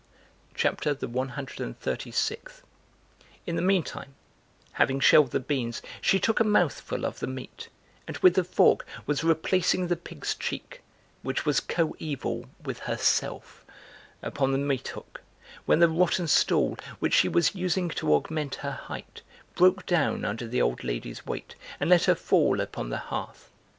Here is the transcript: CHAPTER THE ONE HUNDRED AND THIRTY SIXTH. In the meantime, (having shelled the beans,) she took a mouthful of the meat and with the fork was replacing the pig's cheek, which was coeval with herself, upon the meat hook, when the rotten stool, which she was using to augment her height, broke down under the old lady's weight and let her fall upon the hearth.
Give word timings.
CHAPTER 0.55 0.95
THE 0.95 1.07
ONE 1.07 1.29
HUNDRED 1.37 1.59
AND 1.61 1.79
THIRTY 1.79 2.09
SIXTH. 2.09 2.63
In 3.45 3.55
the 3.55 3.61
meantime, 3.61 4.15
(having 4.71 4.99
shelled 4.99 5.29
the 5.29 5.39
beans,) 5.39 5.83
she 6.01 6.19
took 6.19 6.39
a 6.39 6.43
mouthful 6.43 7.05
of 7.05 7.19
the 7.19 7.27
meat 7.27 7.69
and 8.07 8.17
with 8.17 8.33
the 8.33 8.43
fork 8.43 8.87
was 9.05 9.23
replacing 9.23 9.89
the 9.89 9.95
pig's 9.95 10.33
cheek, 10.33 10.81
which 11.21 11.45
was 11.45 11.59
coeval 11.59 12.47
with 12.65 12.79
herself, 12.79 13.63
upon 14.23 14.51
the 14.53 14.57
meat 14.57 14.87
hook, 14.87 15.21
when 15.67 15.77
the 15.77 15.87
rotten 15.87 16.27
stool, 16.27 16.79
which 16.97 17.13
she 17.13 17.29
was 17.29 17.53
using 17.53 17.87
to 17.89 18.15
augment 18.15 18.55
her 18.65 18.71
height, 18.71 19.21
broke 19.53 19.85
down 19.85 20.25
under 20.25 20.47
the 20.47 20.63
old 20.63 20.83
lady's 20.83 21.27
weight 21.27 21.53
and 21.79 21.91
let 21.91 22.05
her 22.05 22.15
fall 22.15 22.59
upon 22.59 22.89
the 22.89 22.97
hearth. 22.97 23.51